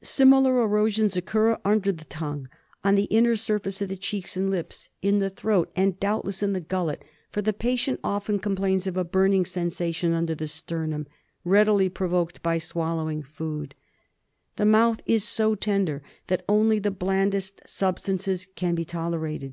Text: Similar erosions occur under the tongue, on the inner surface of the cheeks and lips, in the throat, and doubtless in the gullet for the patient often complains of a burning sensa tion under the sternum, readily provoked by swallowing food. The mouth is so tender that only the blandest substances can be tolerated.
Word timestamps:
Similar 0.00 0.62
erosions 0.62 1.14
occur 1.14 1.58
under 1.62 1.92
the 1.92 2.06
tongue, 2.06 2.48
on 2.82 2.94
the 2.94 3.04
inner 3.12 3.36
surface 3.36 3.82
of 3.82 3.90
the 3.90 3.98
cheeks 3.98 4.34
and 4.34 4.50
lips, 4.50 4.88
in 5.02 5.18
the 5.18 5.28
throat, 5.28 5.70
and 5.76 6.00
doubtless 6.00 6.42
in 6.42 6.54
the 6.54 6.60
gullet 6.62 7.04
for 7.30 7.42
the 7.42 7.52
patient 7.52 8.00
often 8.02 8.38
complains 8.38 8.86
of 8.86 8.96
a 8.96 9.04
burning 9.04 9.44
sensa 9.44 9.94
tion 9.94 10.14
under 10.14 10.34
the 10.34 10.48
sternum, 10.48 11.06
readily 11.44 11.90
provoked 11.90 12.42
by 12.42 12.56
swallowing 12.56 13.22
food. 13.22 13.74
The 14.56 14.64
mouth 14.64 15.02
is 15.04 15.22
so 15.22 15.54
tender 15.54 16.02
that 16.28 16.46
only 16.48 16.78
the 16.78 16.90
blandest 16.90 17.60
substances 17.66 18.46
can 18.56 18.74
be 18.74 18.86
tolerated. 18.86 19.52